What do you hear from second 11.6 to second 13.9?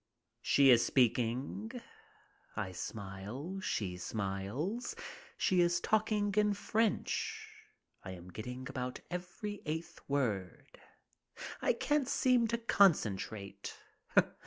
I can't seem to concentrate.